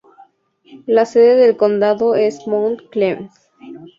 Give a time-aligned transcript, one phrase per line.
[0.87, 3.39] La sede del condado es Mount Clemens.